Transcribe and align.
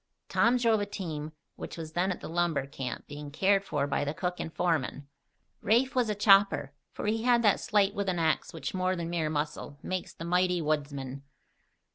Tom 0.29 0.57
drove 0.57 0.79
a 0.79 0.87
team 0.87 1.31
which 1.57 1.77
was 1.77 1.91
then 1.93 2.11
at 2.11 2.21
the 2.21 2.27
lumber 2.27 2.65
camp, 2.65 3.05
being 3.05 3.29
cared 3.29 3.63
for 3.63 3.85
by 3.85 4.03
the 4.03 4.15
cook 4.15 4.39
and 4.39 4.51
foreman; 4.51 5.07
Rafe 5.61 5.93
was 5.93 6.09
a 6.09 6.15
chopper, 6.15 6.73
for 6.91 7.05
he 7.05 7.21
had 7.21 7.43
that 7.43 7.59
sleight 7.59 7.93
with 7.93 8.09
an 8.09 8.17
ax 8.17 8.51
which, 8.51 8.73
more 8.73 8.95
than 8.95 9.11
mere 9.11 9.29
muscle, 9.29 9.77
makes 9.83 10.11
the 10.15 10.25
mighty 10.25 10.59
woodsman. 10.59 11.21